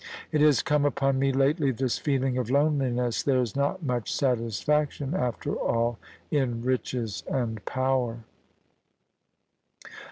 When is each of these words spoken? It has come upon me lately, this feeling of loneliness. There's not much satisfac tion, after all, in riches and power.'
It 0.31 0.41
has 0.41 0.63
come 0.63 0.83
upon 0.83 1.19
me 1.19 1.31
lately, 1.31 1.69
this 1.69 1.99
feeling 1.99 2.35
of 2.39 2.49
loneliness. 2.49 3.21
There's 3.21 3.55
not 3.55 3.83
much 3.83 4.11
satisfac 4.11 4.89
tion, 4.89 5.13
after 5.13 5.53
all, 5.55 5.99
in 6.31 6.63
riches 6.63 7.23
and 7.27 7.63
power.' 7.65 8.21